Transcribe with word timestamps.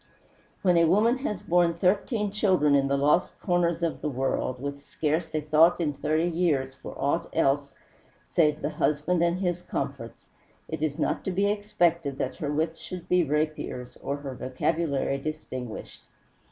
When 0.63 0.77
a 0.77 0.85
woman 0.87 1.19
has 1.19 1.43
borne 1.43 1.75
thirteen 1.75 2.31
children 2.31 2.73
in 2.73 2.87
the 2.87 2.97
lost 2.97 3.39
corners 3.39 3.83
of 3.83 4.01
the 4.01 4.09
world, 4.09 4.59
with 4.59 4.81
scarce 4.81 5.35
a 5.35 5.41
thought 5.41 5.79
in 5.79 5.93
thirty 5.93 6.25
years 6.27 6.73
for 6.73 6.95
aught 6.99 7.29
else 7.33 7.75
save 8.27 8.63
the 8.63 8.71
husband 8.71 9.21
and 9.23 9.37
his 9.39 9.61
comforts, 9.61 10.27
it 10.67 10.81
is 10.81 10.97
not 10.97 11.23
to 11.25 11.31
be 11.31 11.45
expected 11.51 12.17
that 12.17 12.37
her 12.37 12.51
wits 12.51 12.79
should 12.79 13.07
be 13.09 13.23
rapiers 13.23 13.95
or 13.97 14.17
her 14.17 14.33
vocabulary 14.33 15.19
distinguished. 15.19 16.01